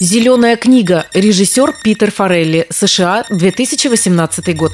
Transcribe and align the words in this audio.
Зеленая 0.00 0.56
книга. 0.56 1.06
Режиссер 1.12 1.74
Питер 1.82 2.12
Форелли. 2.12 2.68
США. 2.70 3.24
2018 3.30 4.56
год. 4.56 4.72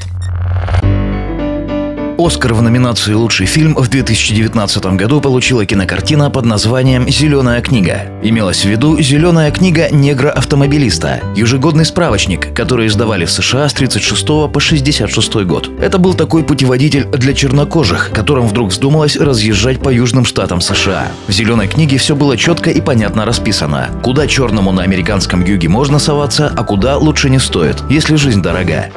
Оскар 2.17 2.55
в 2.55 2.63
номинации 2.63 3.13
«Лучший 3.13 3.47
фильм» 3.47 3.75
в 3.75 3.89
2019 3.89 4.87
году 4.95 5.21
получила 5.21 5.67
кинокартина 5.67 6.31
под 6.31 6.45
названием 6.45 7.09
«Зеленая 7.09 7.61
книга». 7.61 8.03
Имелась 8.23 8.65
в 8.65 8.69
виду 8.69 9.01
«Зеленая 9.01 9.51
книга 9.51 9.89
негра-автомобилиста»– 9.91 11.21
ежегодный 11.35 11.85
справочник, 11.85 12.55
который 12.55 12.87
издавали 12.87 13.25
в 13.25 13.33
США 13.33 13.69
с 13.69 13.73
36 13.73 14.27
по 14.53 14.61
66 14.61 15.35
год. 15.45 15.69
Это 15.81 15.99
был 15.99 16.15
такой 16.15 16.45
путеводитель 16.45 17.05
для 17.07 17.35
чернокожих, 17.35 18.13
которым 18.13 18.47
вдруг 18.47 18.71
вздумалось 18.71 19.17
разъезжать 19.17 19.81
по 19.81 19.89
южным 19.89 20.25
штатам 20.25 20.61
США. 20.61 21.09
В 21.27 21.33
«Зеленой 21.33 21.67
книге» 21.67 21.99
все 21.99 22.15
было 22.15 22.37
четко 22.37 22.71
и 22.71 22.81
понятно 22.81 23.25
расписано. 23.25 23.89
Куда 24.05 24.29
черному 24.29 24.71
на 24.71 24.85
американском 24.85 25.45
юге 25.45 25.69
можно 25.69 25.99
соваться, 25.99 26.53
а 26.57 26.63
куда 26.63 26.97
лучше 26.97 27.29
не 27.29 27.41
стоит, 27.41 27.83
если 27.91 28.15
жизнь 28.15 28.41
дорога. 28.41 28.89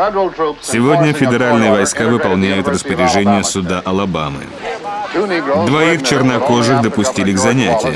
Сегодня 0.62 1.13
федеральные 1.13 1.72
войска 1.72 2.08
выполняют 2.08 2.68
распоряжение 2.68 3.07
распоряжение 3.08 3.44
суда 3.44 3.82
Алабамы. 3.86 4.44
Двоих 5.66 6.04
чернокожих 6.04 6.82
допустили 6.82 7.32
к 7.34 7.38
занятиям, 7.38 7.96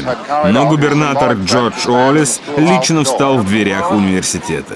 но 0.49 0.67
губернатор 0.67 1.33
Джордж 1.33 1.87
Уоллес 1.87 2.41
лично 2.57 3.03
встал 3.03 3.37
в 3.37 3.45
дверях 3.45 3.91
университета. 3.91 4.75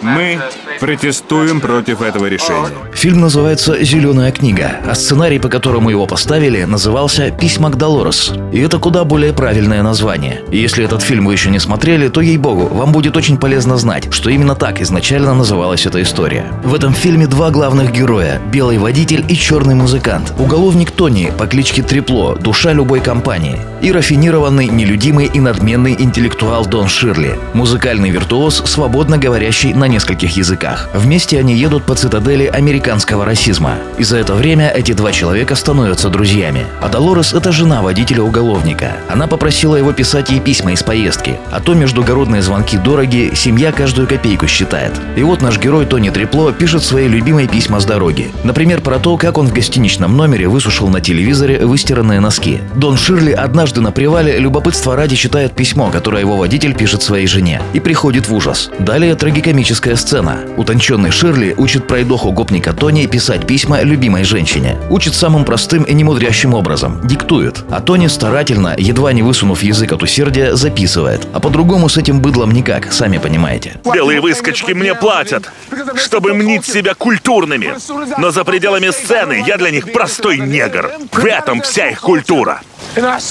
Мы 0.00 0.40
протестуем 0.80 1.60
против 1.60 2.02
этого 2.02 2.26
решения. 2.26 2.68
Фильм 2.94 3.20
называется 3.20 3.82
«Зеленая 3.84 4.32
книга», 4.32 4.72
а 4.88 4.94
сценарий, 4.94 5.38
по 5.38 5.48
которому 5.48 5.90
его 5.90 6.06
поставили, 6.06 6.64
назывался 6.64 7.30
«Письма 7.30 7.70
к 7.70 7.76
Долорес». 7.76 8.32
И 8.52 8.60
это 8.60 8.78
куда 8.78 9.04
более 9.04 9.32
правильное 9.32 9.82
название. 9.82 10.42
И 10.50 10.58
если 10.58 10.84
этот 10.84 11.02
фильм 11.02 11.26
вы 11.26 11.34
еще 11.34 11.50
не 11.50 11.58
смотрели, 11.58 12.08
то, 12.08 12.20
ей-богу, 12.20 12.66
вам 12.66 12.92
будет 12.92 13.16
очень 13.16 13.38
полезно 13.38 13.76
знать, 13.76 14.12
что 14.12 14.30
именно 14.30 14.54
так 14.54 14.80
изначально 14.80 15.34
называлась 15.34 15.86
эта 15.86 16.02
история. 16.02 16.46
В 16.64 16.74
этом 16.74 16.94
фильме 16.94 17.26
два 17.26 17.50
главных 17.50 17.92
героя– 17.92 18.40
белый 18.52 18.78
водитель 18.78 19.24
и 19.28 19.36
черный 19.36 19.74
музыкант. 19.74 20.32
Уголовник 20.38 20.90
Тони 20.90 21.19
по 21.28 21.46
кличке 21.46 21.82
Трепло, 21.82 22.36
душа 22.36 22.72
любой 22.72 23.00
компании. 23.00 23.58
И 23.80 23.92
рафинированный, 23.92 24.66
нелюдимый 24.66 25.26
и 25.26 25.40
надменный 25.40 25.96
интеллектуал 25.98 26.66
Дон 26.66 26.88
Ширли, 26.88 27.38
музыкальный 27.54 28.10
виртуоз, 28.10 28.62
свободно 28.66 29.18
говорящий 29.18 29.72
на 29.72 29.88
нескольких 29.88 30.36
языках. 30.36 30.90
Вместе 30.92 31.38
они 31.38 31.54
едут 31.54 31.84
по 31.84 31.94
цитадели 31.94 32.44
американского 32.46 33.24
расизма. 33.24 33.76
И 33.98 34.04
за 34.04 34.18
это 34.18 34.34
время 34.34 34.70
эти 34.70 34.92
два 34.92 35.12
человека 35.12 35.54
становятся 35.54 36.08
друзьями. 36.08 36.66
А 36.80 36.88
Долорес– 36.88 37.32
это 37.34 37.52
жена 37.52 37.82
водителя-уголовника. 37.82 38.92
Она 39.08 39.26
попросила 39.26 39.76
его 39.76 39.92
писать 39.92 40.30
ей 40.30 40.40
письма 40.40 40.72
из 40.72 40.82
поездки. 40.82 41.38
А 41.50 41.60
то 41.60 41.74
междугородные 41.74 42.42
звонки 42.42 42.76
дороги, 42.76 43.32
семья 43.34 43.72
каждую 43.72 44.06
копейку 44.06 44.46
считает. 44.46 44.92
И 45.16 45.22
вот 45.22 45.42
наш 45.42 45.58
герой 45.58 45.86
Тони 45.86 46.10
Трепло 46.10 46.52
пишет 46.52 46.82
свои 46.82 47.08
любимые 47.08 47.48
письма 47.48 47.80
с 47.80 47.84
дороги. 47.84 48.30
Например, 48.44 48.80
про 48.80 48.98
то, 48.98 49.16
как 49.16 49.38
он 49.38 49.46
в 49.46 49.52
гостиничном 49.52 50.16
номере 50.16 50.48
высушил 50.48 50.88
на 50.88 51.00
телевизоре 51.10 51.66
выстиранные 51.66 52.20
носки. 52.20 52.60
Дон 52.76 52.96
Ширли 52.96 53.32
однажды 53.32 53.80
на 53.80 53.90
привале 53.90 54.38
любопытство 54.38 54.94
ради 54.94 55.16
читает 55.16 55.56
письмо, 55.56 55.90
которое 55.90 56.20
его 56.20 56.36
водитель 56.36 56.72
пишет 56.72 57.02
своей 57.02 57.26
жене. 57.26 57.60
И 57.72 57.80
приходит 57.80 58.28
в 58.28 58.34
ужас. 58.34 58.70
Далее 58.78 59.16
трагикомическая 59.16 59.96
сцена. 59.96 60.38
Утонченный 60.56 61.10
Ширли 61.10 61.52
учит 61.58 61.88
пройдоху 61.88 62.30
гопника 62.30 62.72
Тони 62.72 63.06
писать 63.06 63.44
письма 63.44 63.82
любимой 63.82 64.22
женщине. 64.22 64.76
Учит 64.88 65.14
самым 65.14 65.44
простым 65.44 65.82
и 65.82 65.94
немудрящим 65.94 66.54
образом. 66.54 67.00
Диктует. 67.04 67.64
А 67.70 67.80
Тони 67.80 68.06
старательно, 68.06 68.76
едва 68.78 69.12
не 69.12 69.22
высунув 69.22 69.64
язык 69.64 69.90
от 69.90 70.04
усердия, 70.04 70.54
записывает. 70.54 71.26
А 71.32 71.40
по-другому 71.40 71.88
с 71.88 71.96
этим 71.96 72.20
быдлом 72.20 72.52
никак, 72.52 72.92
сами 72.92 73.18
понимаете. 73.18 73.80
Белые 73.92 74.20
выскочки 74.20 74.70
мне 74.70 74.94
платят, 74.94 75.50
чтобы 75.96 76.34
мнить 76.34 76.66
себя 76.66 76.94
культурными. 76.94 77.74
Но 78.20 78.30
за 78.30 78.44
пределами 78.44 78.90
сцены 78.90 79.42
я 79.44 79.56
для 79.56 79.70
них 79.70 79.90
простой 79.92 80.38
негр. 80.38 80.99
В 81.12 81.24
этом 81.24 81.62
вся 81.62 81.88
их 81.88 82.00
культура. 82.00 82.60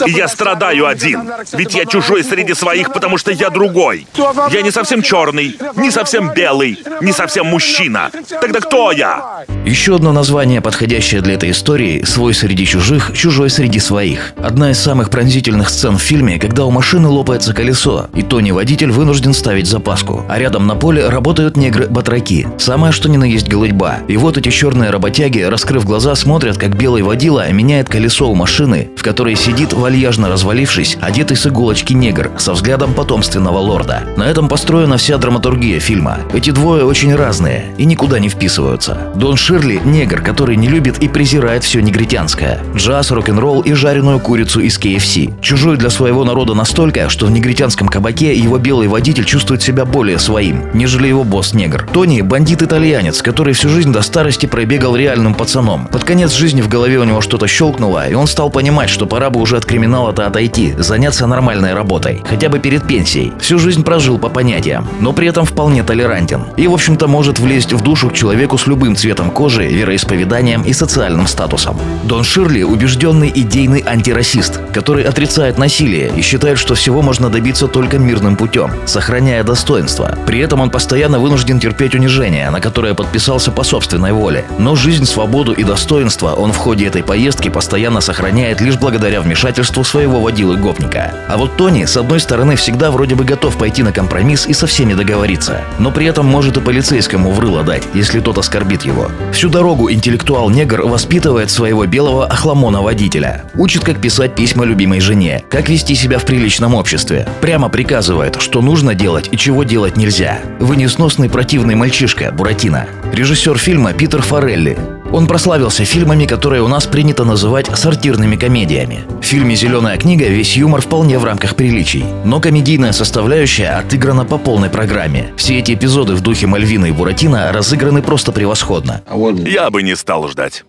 И 0.06 0.12
я 0.12 0.28
страдаю 0.28 0.88
один, 0.88 1.30
ведь 1.54 1.76
я 1.76 1.86
чужой 1.86 2.24
среди 2.24 2.54
своих, 2.54 2.94
потому 2.94 3.18
что 3.18 3.32
я 3.32 3.50
другой. 3.50 4.08
Я 4.52 4.62
не 4.62 4.72
совсем 4.72 5.02
черный, 5.02 5.58
не 5.76 5.92
совсем 5.92 6.32
белый, 6.34 6.80
не 7.02 7.12
совсем 7.12 7.48
мужчина. 7.48 8.10
Тогда 8.42 8.62
кто 8.62 8.92
я? 8.92 9.44
Еще 9.66 9.96
одно 9.96 10.14
название, 10.14 10.62
подходящее 10.62 11.22
для 11.22 11.34
этой 11.34 11.52
истории– 11.52 12.04
«Свой 12.06 12.34
среди 12.34 12.66
чужих, 12.66 13.12
чужой 13.14 13.50
среди 13.50 13.80
своих». 13.80 14.34
Одна 14.38 14.72
из 14.72 14.80
самых 14.80 15.10
пронзительных 15.10 15.70
сцен 15.70 15.98
в 15.98 16.02
фильме, 16.02 16.40
когда 16.40 16.66
у 16.66 16.72
машины 16.72 17.08
лопается 17.08 17.54
колесо, 17.54 18.08
и 18.14 18.24
Тони 18.24 18.52
водитель 18.52 18.92
вынужден 18.92 19.34
ставить 19.34 19.68
запаску, 19.68 20.26
а 20.30 20.40
рядом 20.40 20.68
на 20.68 20.76
поле 20.76 21.08
работают 21.08 21.58
негры-батраки. 21.58 22.48
Самое 22.58 22.94
что 22.94 23.10
ни 23.10 23.18
на 23.18 23.26
есть 23.26 23.48
голытьба. 23.48 23.98
И 24.08 24.18
вот 24.18 24.38
эти 24.38 24.50
черные 24.50 24.90
работяги, 24.90 25.42
раскрыв 25.42 25.86
глаза, 25.86 26.16
смотрят, 26.16 26.58
как 26.58 26.76
белый 26.76 27.04
водила 27.04 27.50
меняет 27.60 27.90
колесо 27.90 28.30
у 28.30 28.36
машины, 28.36 28.90
в 28.96 29.04
которой 29.04 29.36
сидит, 29.36 29.74
вальяжно 29.74 30.30
развалившись, 30.30 30.98
одетый 31.02 31.36
с 31.36 31.46
иголочки 31.46 31.92
негр, 31.92 32.32
со 32.38 32.54
взглядом 32.54 32.94
потомственного 32.94 33.58
лорда. 33.58 34.04
На 34.16 34.24
этом 34.24 34.48
построена 34.48 34.96
вся 34.96 35.18
драматургия 35.18 35.82
фильма. 35.82 36.20
Эти 36.34 36.52
двое 36.52 36.86
очень 36.86 37.14
разные 37.14 37.66
и 37.78 37.84
никуда 37.84 38.20
не 38.20 38.30
вписываются. 38.30 39.12
Дон 39.14 39.36
Ширли– 39.36 39.82
негр, 39.84 40.22
который 40.22 40.56
не 40.56 40.70
любит 40.70 41.00
и 41.00 41.10
презирает 41.10 41.66
все 41.66 41.82
негритянское. 41.82 42.62
Джаз, 42.74 43.12
рок-н-ролл 43.12 43.60
и 43.60 43.74
жареную 43.74 44.22
курицу 44.22 44.62
из 44.62 44.80
KFC. 44.80 45.42
Чужой 45.42 45.76
для 45.76 45.90
своего 45.90 46.24
народа 46.24 46.54
настолько, 46.54 47.10
что 47.10 47.26
в 47.26 47.32
негритянском 47.32 47.90
кабаке 47.90 48.34
его 48.34 48.58
белый 48.58 48.88
водитель 48.88 49.26
чувствует 49.26 49.62
себя 49.62 49.84
более 49.84 50.18
своим, 50.18 50.64
нежели 50.74 51.08
его 51.08 51.26
босс-негр. 51.26 51.90
Тони– 51.92 52.22
бандит-итальянец, 52.24 53.22
который 53.22 53.54
всю 53.54 53.68
жизнь 53.68 53.92
до 53.92 54.02
старости 54.02 54.46
пробегал 54.46 54.96
реальным 54.96 55.34
пацаном. 55.34 55.88
Под 55.88 56.06
конец 56.06 56.32
жизни 56.32 56.62
в 56.62 56.70
голове 56.70 57.00
у 57.00 57.04
него 57.04 57.20
что-то 57.20 57.49
щелкнуло, 57.50 58.08
и 58.08 58.14
он 58.14 58.28
стал 58.28 58.50
понимать, 58.50 58.90
что 58.90 59.06
пора 59.06 59.30
бы 59.30 59.40
уже 59.40 59.58
от 59.58 59.66
криминала-то 59.66 60.26
отойти, 60.26 60.74
заняться 60.78 61.28
нормальной 61.28 61.74
работой, 61.74 62.22
хотя 62.30 62.50
бы 62.50 62.60
перед 62.60 62.88
пенсией. 62.88 63.34
Всю 63.40 63.60
жизнь 63.60 63.84
прожил 63.84 64.18
по 64.18 64.30
понятиям, 64.30 64.88
но 65.00 65.14
при 65.14 65.28
этом 65.28 65.46
вполне 65.46 65.84
толерантен. 65.84 66.44
И, 66.58 66.68
в 66.68 66.74
общем-то, 66.74 67.08
может 67.08 67.40
влезть 67.40 67.74
в 67.74 67.82
душу 67.82 68.10
к 68.10 68.14
человеку 68.14 68.58
с 68.58 68.68
любым 68.68 68.96
цветом 68.96 69.32
кожи, 69.32 69.68
вероисповеданием 69.68 70.62
и 70.62 70.74
социальным 70.74 71.28
статусом. 71.28 71.78
Дон 72.04 72.24
Ширли– 72.24 72.64
убежденный 72.64 73.32
идейный 73.34 73.84
антирасист, 73.86 74.60
который 74.74 75.04
отрицает 75.04 75.58
насилие 75.58 76.12
и 76.16 76.22
считает, 76.22 76.58
что 76.58 76.76
всего 76.76 77.02
можно 77.02 77.30
добиться 77.30 77.68
только 77.68 77.98
мирным 77.98 78.36
путем, 78.36 78.72
сохраняя 78.86 79.44
достоинство. 79.44 80.18
При 80.28 80.40
этом 80.40 80.62
он 80.62 80.70
постоянно 80.70 81.20
вынужден 81.20 81.60
терпеть 81.60 81.96
унижение, 81.96 82.50
на 82.50 82.60
которое 82.60 82.94
подписался 82.94 83.52
по 83.52 83.64
собственной 83.64 84.12
воле. 84.12 84.46
Но 84.60 84.76
жизнь, 84.76 85.06
свободу 85.06 85.54
и 85.54 85.64
достоинство 85.64 86.34
он 86.34 86.52
в 86.52 86.58
ходе 86.58 86.86
этой 86.86 87.04
поездки 87.04 87.39
постоянно 87.48 88.02
сохраняет 88.02 88.60
лишь 88.60 88.78
благодаря 88.78 89.22
вмешательству 89.22 89.86
своего 89.86 90.20
водилы-гопника. 90.20 91.14
А 91.30 91.38
вот 91.38 91.56
Тони, 91.56 91.86
с 91.86 91.96
одной 91.96 92.20
стороны, 92.20 92.58
всегда 92.58 92.92
вроде 92.92 93.16
бы 93.16 93.24
готов 93.24 93.56
пойти 93.58 93.84
на 93.84 93.94
компромисс 93.94 94.46
и 94.48 94.54
со 94.54 94.68
всеми 94.68 94.94
договориться, 94.94 95.62
но 95.80 95.92
при 95.92 96.08
этом 96.08 96.26
может 96.26 96.58
и 96.58 96.60
полицейскому 96.62 97.32
врыло 97.32 97.64
дать, 97.64 97.84
если 97.94 98.20
тот 98.20 98.38
оскорбит 98.38 98.84
его. 98.84 99.10
Всю 99.32 99.50
дорогу 99.50 99.90
интеллектуал-негр 99.90 100.82
воспитывает 100.82 101.50
своего 101.50 101.86
белого 101.86 102.26
охламона-водителя. 102.26 103.46
Учит, 103.56 103.84
как 103.86 104.02
писать 104.02 104.36
письма 104.36 104.66
любимой 104.66 105.00
жене, 105.00 105.44
как 105.50 105.70
вести 105.70 105.96
себя 105.96 106.18
в 106.18 106.26
приличном 106.26 106.76
обществе. 106.76 107.28
Прямо 107.40 107.70
приказывает, 107.70 108.42
что 108.42 108.62
нужно 108.62 108.96
делать 108.96 109.30
и 109.32 109.38
чего 109.38 109.64
делать 109.64 109.96
нельзя. 109.96 110.40
Вы 110.60 110.76
несносный 110.76 111.30
противный 111.30 111.76
мальчишка, 111.76 112.32
Буратино. 112.32 112.88
Режиссер 113.14 113.58
фильма 113.58 113.94
Питер 113.94 114.22
Форелли. 114.22 114.99
Он 115.12 115.28
прославился 115.28 115.86
фильмами, 115.86 116.26
которые 116.26 116.62
у 116.62 116.68
нас 116.68 116.86
принято 116.86 117.26
называть 117.26 117.68
сортирными 117.76 118.36
комедиями. 118.36 119.02
В 119.22 119.26
фильме 119.26 119.56
«Зеленая 119.56 119.98
книга» 119.98 120.26
весь 120.28 120.56
юмор 120.56 120.82
вполне 120.82 121.18
в 121.18 121.26
рамках 121.26 121.56
приличий. 121.56 122.04
Но 122.26 122.40
комедийная 122.40 122.92
составляющая 122.92 123.70
отыграна 123.70 124.26
по 124.26 124.38
полной 124.38 124.70
программе. 124.70 125.34
Все 125.36 125.58
эти 125.60 125.74
эпизоды 125.74 126.14
в 126.14 126.22
духе 126.22 126.48
Мальвина 126.48 126.86
и 126.86 126.92
Буратино 126.92 127.52
разыграны 127.52 128.02
просто 128.02 128.32
превосходно. 128.32 129.02
Я 129.46 129.70
бы 129.70 129.82
не 129.82 129.96
стал 129.96 130.28
ждать. 130.28 130.64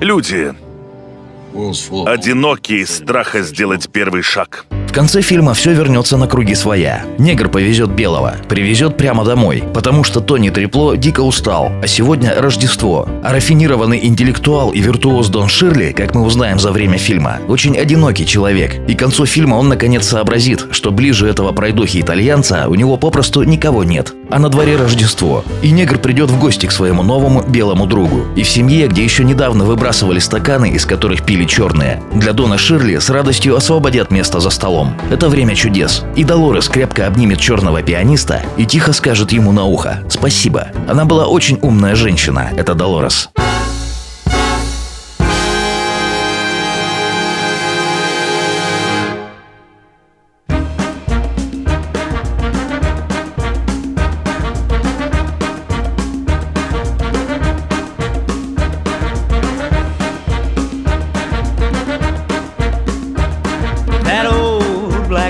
Люди 0.00 0.52
одинокие 2.06 2.80
из 2.80 2.90
страха 2.96 3.42
сделать 3.42 3.88
первый 3.90 4.22
шаг. 4.22 4.66
В 4.88 4.92
конце 4.98 5.20
фильма 5.20 5.52
все 5.52 5.74
вернется 5.74 6.16
на 6.16 6.26
круги 6.26 6.54
своя. 6.54 7.04
Негр 7.18 7.50
повезет 7.50 7.90
белого, 7.90 8.36
привезет 8.48 8.96
прямо 8.96 9.22
домой, 9.22 9.62
потому 9.74 10.02
что 10.02 10.20
Тони 10.20 10.48
Трепло 10.48 10.96
дико 10.96 11.20
устал, 11.20 11.70
а 11.82 11.86
сегодня 11.86 12.34
Рождество. 12.40 13.06
А 13.22 13.32
рафинированный 13.32 14.00
интеллектуал 14.06 14.70
и 14.70 14.80
виртуоз 14.80 15.28
Дон 15.28 15.48
Ширли, 15.48 15.92
как 15.92 16.14
мы 16.14 16.22
узнаем 16.22 16.58
за 16.58 16.72
время 16.72 16.96
фильма, 16.96 17.38
очень 17.48 17.76
одинокий 17.76 18.26
человек. 18.26 18.76
И 18.88 18.94
к 18.94 18.98
концу 18.98 19.26
фильма 19.26 19.56
он 19.56 19.68
наконец 19.68 20.08
сообразит, 20.08 20.64
что 20.70 20.90
ближе 20.90 21.28
этого 21.28 21.52
пройдохи-итальянца 21.52 22.66
у 22.66 22.74
него 22.74 22.96
попросту 22.96 23.42
никого 23.42 23.84
нет. 23.84 24.14
А 24.30 24.38
на 24.38 24.48
дворе 24.48 24.76
Рождество. 24.76 25.44
И 25.62 25.70
негр 25.70 25.98
придет 25.98 26.30
в 26.30 26.40
гости 26.40 26.64
к 26.64 26.72
своему 26.72 27.02
новому 27.02 27.42
белому 27.42 27.86
другу. 27.86 28.24
И 28.36 28.42
в 28.42 28.48
семье, 28.48 28.88
где 28.88 29.04
еще 29.04 29.22
недавно 29.22 29.64
выбрасывали 29.64 30.18
стаканы, 30.18 30.70
из 30.70 30.86
которых 30.86 31.24
пили 31.24 31.44
черные, 31.44 32.02
для 32.14 32.32
Дона 32.32 32.56
Ширли 32.56 32.98
с 32.98 33.10
радостью 33.10 33.54
освободят 33.54 34.10
место 34.10 34.40
за 34.40 34.48
столом. 34.50 34.77
Столом. 34.78 34.94
Это 35.10 35.28
время 35.28 35.54
чудес. 35.54 36.04
И 36.16 36.24
Долорес 36.24 36.68
крепко 36.68 37.06
обнимет 37.06 37.40
черного 37.40 37.82
пианиста 37.82 38.42
и 38.56 38.64
тихо 38.64 38.92
скажет 38.92 39.32
ему 39.32 39.52
на 39.52 39.64
ухо 39.64 40.00
«Спасибо». 40.08 40.68
Она 40.88 41.04
была 41.04 41.26
очень 41.26 41.58
умная 41.62 41.94
женщина, 41.94 42.50
это 42.56 42.74
Долорес. 42.74 43.30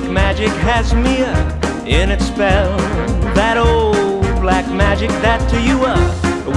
Magic 0.04 0.50
has 0.68 0.94
me 0.94 1.16
in 1.90 2.10
its 2.10 2.26
spell. 2.26 2.76
That 3.34 3.56
old 3.56 4.22
black 4.40 4.66
magic 4.72 5.10
that 5.22 5.40
to 5.50 5.60
you 5.60 5.78
uh, 5.82 5.98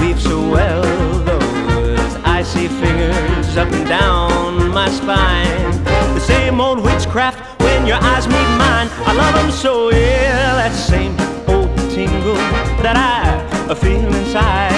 weaves 0.00 0.24
so 0.24 0.38
well. 0.50 0.82
Those 1.24 2.14
icy 2.24 2.68
fingers 2.68 3.56
up 3.56 3.72
and 3.72 3.88
down 3.88 4.68
my 4.68 4.88
spine. 4.90 5.72
The 6.14 6.20
same 6.20 6.60
old 6.60 6.84
witchcraft 6.84 7.60
when 7.62 7.86
your 7.86 7.98
eyes 8.00 8.26
meet 8.26 8.50
mine. 8.58 8.88
I 9.06 9.14
love 9.14 9.34
them 9.34 9.50
so, 9.50 9.90
yeah. 9.90 10.54
That 10.60 10.74
same 10.74 11.12
old 11.48 11.74
tingle 11.90 12.34
that 12.84 12.96
I 12.96 13.74
feel 13.74 14.06
inside. 14.06 14.72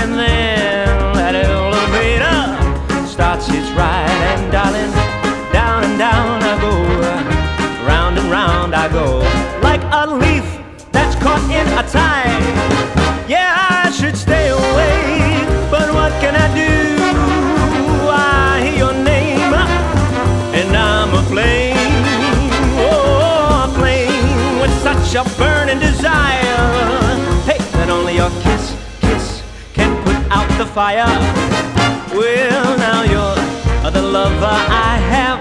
And 0.00 0.12
then 0.14 1.14
that 1.14 1.34
elevator 1.34 3.06
starts 3.06 3.48
its 3.48 3.70
ride. 3.70 4.10
And 4.32 4.52
darling, 4.52 5.01
in. 11.90 12.42
Yeah, 13.28 13.56
I 13.84 13.90
should 13.90 14.16
stay 14.16 14.50
away, 14.50 15.44
but 15.70 15.92
what 15.92 16.12
can 16.22 16.34
I 16.36 16.48
do? 16.54 16.72
I 18.08 18.60
hear 18.62 18.76
your 18.84 18.92
name, 18.92 19.52
and 20.54 20.76
I'm 20.76 21.12
aflame. 21.14 21.76
Oh, 22.78 23.68
aflame 23.68 24.60
with 24.60 24.72
such 24.82 25.14
a 25.14 25.24
burning 25.36 25.80
desire. 25.80 26.60
Hey, 27.48 27.58
that 27.74 27.88
only 27.90 28.14
your 28.16 28.30
kiss, 28.42 28.76
kiss 29.00 29.42
can 29.72 29.90
put 30.04 30.16
out 30.30 30.48
the 30.58 30.66
fire. 30.66 31.06
Well, 32.14 32.76
now 32.78 33.02
you're 33.02 33.90
the 33.90 34.02
lover 34.02 34.46
I 34.46 34.98
have 35.14 35.40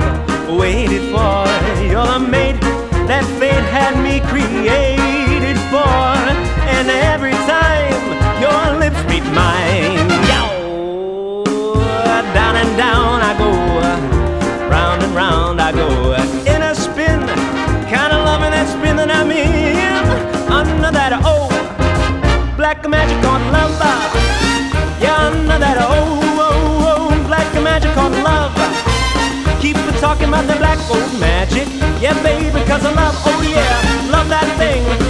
waited 0.49 1.03
for. 1.13 1.45
You're 1.91 2.07
the 2.07 2.19
mate 2.19 2.59
that 3.07 3.23
fate 3.39 3.65
had 3.75 3.95
me 4.01 4.19
created 4.29 4.99
for. 4.99 5.10
And 6.81 6.89
every 6.89 7.37
time 7.45 7.93
your 8.41 8.79
lips 8.79 8.97
meet 9.05 9.23
mine, 9.37 10.09
yo, 10.25 11.43
down 12.33 12.55
and 12.55 12.75
down 12.75 13.21
I 13.21 13.37
go, 13.37 13.51
round 14.67 15.03
and 15.03 15.13
round 15.13 15.61
I 15.61 15.73
go, 15.73 16.13
in 16.51 16.63
a 16.63 16.73
spin, 16.73 17.19
kind 17.85 18.11
of 18.11 18.25
loving 18.25 18.49
that 18.49 18.65
spin 18.67 18.95
that 18.95 19.11
I'm 19.11 19.29
in, 19.29 19.93
under 20.49 20.89
that 20.89 21.13
old 21.21 21.53
black 22.57 22.89
magic 22.89 23.21
called 23.21 23.45
love, 23.53 23.77
yeah, 24.99 25.29
under 25.29 25.59
that 25.59 25.77
old, 25.85 26.39
old, 26.49 27.13
old 27.13 27.27
black 27.27 27.53
magic 27.61 27.93
called 27.93 28.17
love. 28.25 28.57
Keep 29.61 29.77
talking 30.01 30.29
about 30.29 30.47
the 30.47 30.55
black 30.55 30.79
old 30.89 31.13
magic. 31.19 31.67
Yeah, 32.01 32.17
baby, 32.23 32.65
cause 32.65 32.83
I 32.83 32.91
love 32.95 33.13
oh 33.27 35.00